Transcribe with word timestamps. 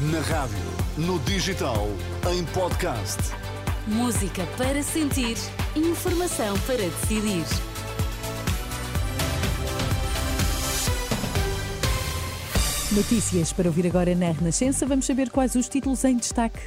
Na 0.00 0.20
rádio, 0.20 0.56
no 0.96 1.18
digital, 1.18 1.88
em 2.32 2.44
podcast. 2.44 3.18
Música 3.84 4.46
para 4.56 4.80
sentir, 4.80 5.36
informação 5.74 6.56
para 6.60 6.76
decidir. 6.76 7.44
Notícias 12.92 13.52
para 13.52 13.66
ouvir 13.66 13.88
agora 13.88 14.14
na 14.14 14.30
Renascença. 14.30 14.86
Vamos 14.86 15.04
saber 15.04 15.30
quais 15.30 15.56
os 15.56 15.68
títulos 15.68 16.04
em 16.04 16.16
destaque. 16.16 16.60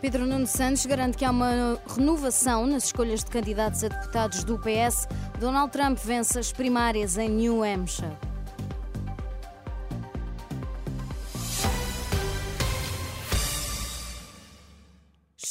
Pedro 0.00 0.24
Nuno 0.24 0.46
Santos 0.46 0.86
garante 0.86 1.18
que 1.18 1.24
há 1.24 1.32
uma 1.32 1.80
renovação 1.96 2.64
nas 2.64 2.84
escolhas 2.84 3.24
de 3.24 3.30
candidatos 3.32 3.82
a 3.82 3.88
deputados 3.88 4.44
do 4.44 4.56
PS. 4.56 5.08
Donald 5.40 5.72
Trump 5.72 5.98
vence 5.98 6.38
as 6.38 6.52
primárias 6.52 7.18
em 7.18 7.28
New 7.28 7.64
Hampshire. 7.64 8.27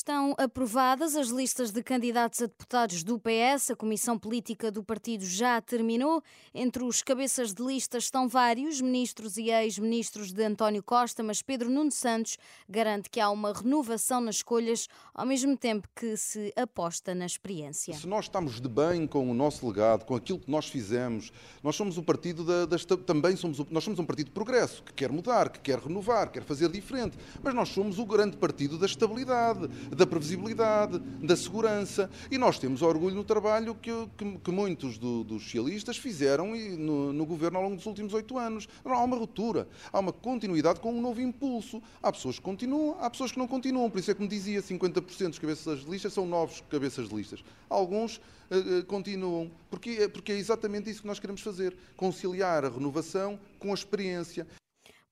Estão 0.07 0.33
aprovadas 0.37 1.17
as 1.17 1.27
listas 1.27 1.69
de 1.69 1.83
candidatos 1.83 2.41
a 2.41 2.45
deputados 2.45 3.03
do 3.03 3.19
PS. 3.19 3.71
A 3.71 3.75
comissão 3.75 4.17
política 4.17 4.71
do 4.71 4.81
partido 4.81 5.25
já 5.25 5.59
terminou. 5.59 6.23
Entre 6.53 6.81
os 6.81 7.03
cabeças 7.03 7.53
de 7.53 7.61
lista 7.61 7.97
estão 7.97 8.25
vários 8.25 8.79
ministros 8.79 9.35
e 9.35 9.49
ex-ministros 9.49 10.31
de 10.31 10.41
António 10.45 10.81
Costa, 10.81 11.21
mas 11.21 11.41
Pedro 11.41 11.69
Nuno 11.69 11.91
Santos 11.91 12.37
garante 12.69 13.09
que 13.09 13.19
há 13.19 13.29
uma 13.29 13.51
renovação 13.51 14.21
nas 14.21 14.37
escolhas, 14.37 14.87
ao 15.13 15.25
mesmo 15.25 15.57
tempo 15.57 15.89
que 15.93 16.15
se 16.15 16.53
aposta 16.55 17.13
na 17.13 17.25
experiência. 17.25 17.93
Se 17.93 18.07
nós 18.07 18.25
estamos 18.25 18.61
de 18.61 18.69
bem 18.69 19.05
com 19.05 19.29
o 19.29 19.33
nosso 19.33 19.67
legado, 19.67 20.05
com 20.05 20.15
aquilo 20.15 20.39
que 20.39 20.49
nós 20.49 20.69
fizemos, 20.69 21.33
nós 21.61 21.75
somos 21.75 21.97
o 21.97 22.01
partido 22.01 22.45
da, 22.45 22.65
da 22.65 22.77
também 23.05 23.35
somos 23.35 23.59
nós 23.69 23.83
somos 23.83 23.99
um 23.99 24.05
partido 24.05 24.27
de 24.27 24.31
progresso 24.31 24.81
que 24.83 24.93
quer 24.93 25.11
mudar, 25.11 25.49
que 25.49 25.59
quer 25.59 25.79
renovar, 25.79 26.31
quer 26.31 26.43
fazer 26.43 26.69
diferente, 26.69 27.17
mas 27.43 27.53
nós 27.53 27.67
somos 27.67 27.99
o 27.99 28.05
grande 28.05 28.37
partido 28.37 28.77
da 28.77 28.85
estabilidade 28.85 29.67
da 29.97 30.05
previsibilidade, 30.05 30.99
da 30.99 31.35
segurança. 31.35 32.09
E 32.31 32.37
nós 32.37 32.59
temos 32.59 32.81
orgulho 32.81 33.15
no 33.15 33.23
trabalho 33.23 33.75
que, 33.75 33.91
que, 34.15 34.37
que 34.37 34.51
muitos 34.51 34.97
do, 34.97 35.23
dos 35.23 35.43
socialistas 35.43 35.97
fizeram 35.97 36.55
no, 36.55 37.11
no, 37.11 37.25
governo 37.25 37.57
ao 37.57 37.63
longo 37.63 37.75
dos 37.75 37.85
últimos 37.85 38.13
oito 38.13 38.37
anos. 38.37 38.69
Há 38.85 39.03
uma 39.03 39.17
ruptura, 39.17 39.67
há 39.91 39.99
uma 39.99 40.13
continuidade 40.13 40.79
com 40.79 40.93
um 40.93 41.01
novo 41.01 41.19
impulso. 41.19 41.81
Há 42.01 42.11
pessoas 42.11 42.37
que 42.37 42.43
continuam, 42.43 42.97
há 43.01 43.09
pessoas 43.09 43.31
que 43.31 43.39
não 43.39 43.47
continuam. 43.47 43.89
Por 43.89 43.99
isso 43.99 44.11
é 44.11 44.13
que 44.13 44.21
me 44.21 44.27
dizia, 44.27 44.61
50% 44.61 45.29
dos 45.29 45.39
cabeças 45.39 45.79
de 45.79 45.89
listas 45.89 46.13
são 46.13 46.25
novos 46.25 46.63
cabeças 46.69 47.09
de 47.09 47.15
listas. 47.15 47.43
Alguns 47.69 48.17
uh, 48.17 48.85
continuam, 48.85 49.51
porque, 49.69 50.07
porque 50.09 50.31
é 50.31 50.37
exatamente 50.37 50.89
isso 50.89 51.01
que 51.01 51.07
nós 51.07 51.19
queremos 51.19 51.41
fazer, 51.41 51.75
conciliar 51.95 52.63
a 52.63 52.69
renovação 52.69 53.39
com 53.59 53.71
a 53.71 53.73
experiência. 53.73 54.47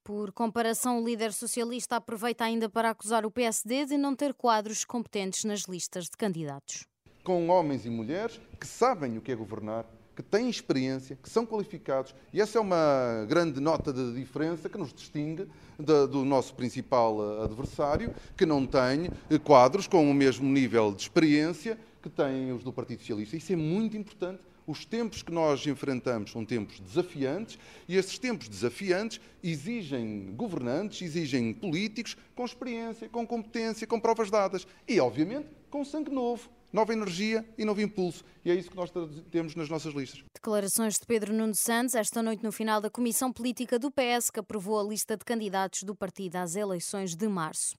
Por 0.06 0.30
comparação, 0.30 1.02
o 1.02 1.04
líder 1.04 1.32
socialista 1.32 1.96
aproveita 1.96 2.44
ainda 2.44 2.68
para 2.68 2.90
acusar 2.90 3.26
o 3.26 3.30
PSD 3.30 3.86
de 3.86 3.98
não 3.98 4.14
ter 4.14 4.32
quadros 4.34 4.84
competentes 4.84 5.42
nas 5.42 5.62
listas 5.62 6.04
de 6.04 6.12
candidatos. 6.16 6.86
Com 7.24 7.48
homens 7.48 7.84
e 7.84 7.90
mulheres 7.90 8.40
que 8.60 8.68
sabem 8.68 9.18
o 9.18 9.20
que 9.20 9.32
é 9.32 9.34
governar, 9.34 9.84
que 10.14 10.22
têm 10.22 10.48
experiência, 10.48 11.18
que 11.20 11.28
são 11.28 11.44
qualificados, 11.44 12.14
e 12.32 12.40
essa 12.40 12.56
é 12.56 12.60
uma 12.60 13.26
grande 13.28 13.58
nota 13.58 13.92
de 13.92 14.14
diferença 14.14 14.68
que 14.68 14.78
nos 14.78 14.94
distingue 14.94 15.48
do 15.76 16.24
nosso 16.24 16.54
principal 16.54 17.18
eh, 17.20 17.44
adversário, 17.44 18.14
que 18.36 18.46
não 18.46 18.64
tem 18.64 19.10
eh, 19.28 19.38
quadros 19.40 19.88
com 19.88 20.08
o 20.08 20.14
mesmo 20.14 20.48
nível 20.48 20.92
de 20.92 21.02
experiência 21.02 21.76
que 22.00 22.08
têm 22.08 22.52
os 22.52 22.62
do 22.62 22.72
Partido 22.72 23.00
Socialista. 23.00 23.36
Isso 23.36 23.52
é 23.52 23.56
muito 23.56 23.96
importante 23.96 24.40
os 24.66 24.84
tempos 24.84 25.22
que 25.22 25.32
nós 25.32 25.66
enfrentamos 25.66 26.32
são 26.32 26.44
tempos 26.44 26.80
desafiantes 26.80 27.58
e 27.86 27.96
esses 27.96 28.18
tempos 28.18 28.48
desafiantes 28.48 29.20
exigem 29.42 30.34
governantes, 30.34 31.02
exigem 31.02 31.52
políticos 31.52 32.16
com 32.34 32.44
experiência, 32.44 33.08
com 33.08 33.26
competência, 33.26 33.86
com 33.86 34.00
provas 34.00 34.30
dadas 34.30 34.66
e, 34.88 34.98
obviamente, 34.98 35.48
com 35.70 35.84
sangue 35.84 36.10
novo 36.10 36.50
nova 36.72 36.92
energia 36.92 37.46
e 37.56 37.64
novo 37.64 37.80
impulso. 37.80 38.24
E 38.44 38.50
é 38.50 38.54
isso 38.54 38.70
que 38.70 38.76
nós 38.76 38.92
temos 39.30 39.54
nas 39.54 39.68
nossas 39.68 39.92
listas. 39.92 40.22
Declarações 40.32 40.98
de 40.98 41.06
Pedro 41.06 41.32
Nuno 41.32 41.54
Santos 41.54 41.94
esta 41.94 42.22
noite 42.22 42.44
no 42.44 42.52
final 42.52 42.80
da 42.80 42.88
Comissão 42.88 43.32
Política 43.32 43.78
do 43.78 43.90
PS, 43.90 44.30
que 44.30 44.38
aprovou 44.38 44.78
a 44.78 44.84
lista 44.84 45.16
de 45.16 45.24
candidatos 45.24 45.82
do 45.82 45.94
partido 45.94 46.36
às 46.36 46.54
eleições 46.54 47.16
de 47.16 47.28
março. 47.28 47.74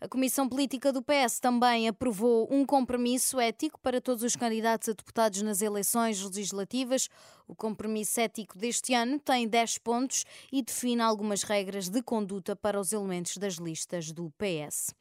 A 0.00 0.08
Comissão 0.08 0.48
Política 0.48 0.92
do 0.92 1.02
PS 1.02 1.40
também 1.40 1.88
aprovou 1.88 2.48
um 2.50 2.66
compromisso 2.66 3.40
ético 3.40 3.78
para 3.80 4.00
todos 4.00 4.22
os 4.22 4.36
candidatos 4.36 4.88
a 4.88 4.92
deputados 4.92 5.40
nas 5.42 5.62
eleições 5.62 6.22
legislativas. 6.22 7.08
O 7.46 7.54
compromisso 7.54 8.20
ético 8.20 8.58
deste 8.58 8.94
ano 8.94 9.18
tem 9.18 9.48
10 9.48 9.78
pontos 9.78 10.24
e 10.52 10.62
define 10.62 11.02
algumas 11.02 11.42
regras 11.42 11.88
de 11.88 12.02
conduta 12.02 12.54
para 12.54 12.80
os 12.80 12.92
elementos 12.92 13.36
das 13.36 13.54
listas 13.54 14.12
do 14.12 14.30
PS. 14.38 14.94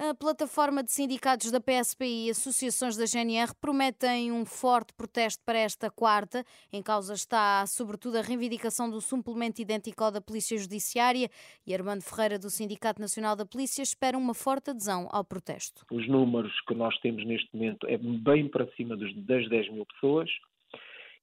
A 0.00 0.14
plataforma 0.14 0.84
de 0.84 0.92
sindicatos 0.92 1.50
da 1.50 1.60
PSP 1.60 2.04
e 2.04 2.30
associações 2.30 2.96
da 2.96 3.04
GNR 3.04 3.52
prometem 3.60 4.30
um 4.30 4.44
forte 4.44 4.94
protesto 4.94 5.42
para 5.44 5.58
esta 5.58 5.90
quarta. 5.90 6.44
Em 6.72 6.80
causa 6.80 7.14
está, 7.14 7.66
sobretudo, 7.66 8.16
a 8.16 8.22
reivindicação 8.22 8.88
do 8.88 9.00
suplemento 9.00 9.60
idêntico 9.60 10.04
ao 10.04 10.12
da 10.12 10.20
Polícia 10.20 10.56
Judiciária 10.56 11.28
e 11.66 11.74
Armando 11.74 12.02
Ferreira, 12.02 12.38
do 12.38 12.48
Sindicato 12.48 13.00
Nacional 13.00 13.34
da 13.34 13.44
Polícia, 13.44 13.82
espera 13.82 14.16
uma 14.16 14.34
forte 14.34 14.70
adesão 14.70 15.08
ao 15.10 15.24
protesto. 15.24 15.84
Os 15.90 16.08
números 16.08 16.52
que 16.68 16.74
nós 16.74 16.96
temos 17.00 17.26
neste 17.26 17.48
momento 17.52 17.84
é 17.88 17.98
bem 17.98 18.48
para 18.48 18.70
cima 18.76 18.96
das 18.96 19.12
10 19.12 19.72
mil 19.72 19.84
pessoas. 19.84 20.30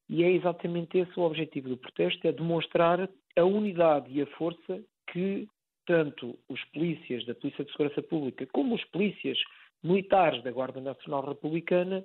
E 0.09 0.21
é 0.21 0.31
exatamente 0.31 0.97
esse 0.97 1.17
o 1.17 1.23
objetivo 1.23 1.69
do 1.69 1.77
protesto, 1.77 2.27
é 2.27 2.33
demonstrar 2.33 3.09
a 3.37 3.43
unidade 3.45 4.11
e 4.11 4.21
a 4.21 4.27
força 4.37 4.83
que 5.13 5.47
tanto 5.85 6.37
os 6.49 6.63
polícias 6.65 7.25
da 7.25 7.35
Polícia 7.35 7.63
de 7.63 7.71
Segurança 7.71 8.01
Pública 8.01 8.45
como 8.47 8.75
os 8.75 8.83
polícias 8.85 9.37
militares 9.83 10.43
da 10.43 10.51
Guarda 10.51 10.81
Nacional 10.81 11.25
Republicana 11.25 12.03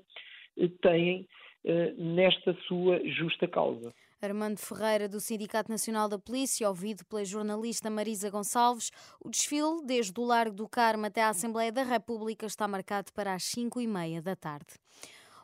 eh, 0.56 0.68
têm 0.82 1.28
eh, 1.64 1.92
nesta 1.96 2.54
sua 2.66 3.00
justa 3.04 3.48
causa. 3.48 3.92
Armando 4.22 4.58
Ferreira, 4.58 5.08
do 5.08 5.18
Sindicato 5.18 5.70
Nacional 5.70 6.06
da 6.06 6.18
Polícia, 6.18 6.68
ouvido 6.68 7.04
pela 7.06 7.24
jornalista 7.24 7.88
Marisa 7.88 8.28
Gonçalves, 8.28 8.90
o 9.18 9.30
desfile, 9.30 9.82
desde 9.86 10.20
o 10.20 10.24
Largo 10.24 10.54
do 10.54 10.68
Carmo 10.68 11.06
até 11.06 11.22
à 11.22 11.30
Assembleia 11.30 11.72
da 11.72 11.82
República, 11.82 12.44
está 12.44 12.68
marcado 12.68 13.10
para 13.14 13.32
as 13.32 13.44
5 13.44 13.80
e 13.80 13.86
meia 13.86 14.20
da 14.20 14.36
tarde. 14.36 14.74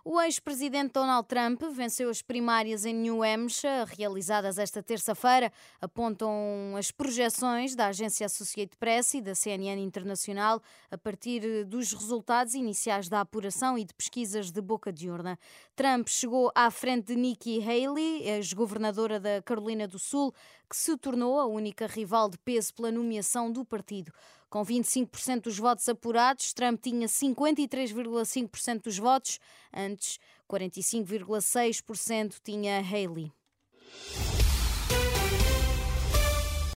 O 0.09 0.21
ex-presidente 0.21 0.93
Donald 0.93 1.27
Trump 1.27 1.61
venceu 1.73 2.09
as 2.09 2.23
primárias 2.23 2.85
em 2.85 2.95
New 2.95 3.25
Hampshire, 3.25 3.93
realizadas 3.99 4.57
esta 4.57 4.81
terça-feira. 4.81 5.53
Apontam 5.81 6.77
as 6.79 6.93
projeções 6.93 7.75
da 7.75 7.89
agência 7.89 8.25
Associated 8.25 8.79
Press 8.79 9.15
e 9.15 9.21
da 9.21 9.35
CNN 9.35 9.83
Internacional 9.83 10.63
a 10.93 10.97
partir 10.97 11.65
dos 11.65 11.93
resultados 11.93 12.55
iniciais 12.55 13.09
da 13.09 13.21
apuração 13.21 13.77
e 13.77 13.85
de 13.85 13.93
pesquisas 13.95 14.53
de 14.53 14.61
boca 14.61 14.93
de 14.93 15.11
urna. 15.11 15.37
Trump 15.75 16.07
chegou 16.07 16.53
à 16.55 16.71
frente 16.71 17.07
de 17.07 17.17
Nikki 17.17 17.61
Haley, 17.61 18.29
ex-governadora 18.29 19.19
da 19.19 19.43
Carolina 19.43 19.89
do 19.89 19.99
Sul, 19.99 20.33
que 20.71 20.77
se 20.77 20.97
tornou 20.97 21.41
a 21.41 21.47
única 21.47 21.89
rival 21.89 22.31
de 22.31 22.39
peso 22.39 22.73
pela 22.75 22.93
nomeação 22.93 23.51
do 23.51 23.65
partido. 23.65 24.13
Com 24.57 24.65
25% 24.65 25.43
dos 25.43 25.59
votos 25.59 25.87
apurados, 25.87 26.55
Trump 26.55 26.81
tinha 26.81 27.07
53,5% 27.07 28.85
dos 28.85 28.97
votos, 28.97 29.39
antes 29.71 30.19
45,6% 30.49 32.37
tinha 32.43 32.79
Haley. 32.81 33.31